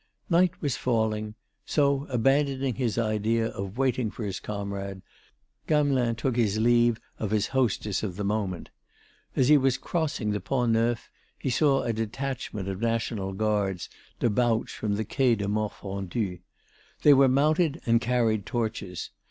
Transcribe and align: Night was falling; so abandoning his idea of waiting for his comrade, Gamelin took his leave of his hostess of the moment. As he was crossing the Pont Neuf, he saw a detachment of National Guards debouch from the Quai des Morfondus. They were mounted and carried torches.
Night 0.31 0.59
was 0.63 0.75
falling; 0.75 1.35
so 1.63 2.07
abandoning 2.09 2.73
his 2.73 2.97
idea 2.97 3.49
of 3.49 3.77
waiting 3.77 4.09
for 4.09 4.23
his 4.23 4.39
comrade, 4.39 5.03
Gamelin 5.67 6.15
took 6.15 6.35
his 6.37 6.57
leave 6.57 6.99
of 7.19 7.29
his 7.29 7.49
hostess 7.49 8.01
of 8.01 8.15
the 8.15 8.23
moment. 8.23 8.71
As 9.35 9.47
he 9.49 9.57
was 9.59 9.77
crossing 9.77 10.31
the 10.31 10.39
Pont 10.39 10.71
Neuf, 10.71 11.11
he 11.37 11.51
saw 11.51 11.83
a 11.83 11.93
detachment 11.93 12.67
of 12.67 12.81
National 12.81 13.31
Guards 13.31 13.89
debouch 14.19 14.71
from 14.71 14.95
the 14.95 15.05
Quai 15.05 15.35
des 15.35 15.47
Morfondus. 15.47 16.39
They 17.03 17.13
were 17.13 17.27
mounted 17.29 17.79
and 17.85 18.01
carried 18.01 18.47
torches. 18.47 19.11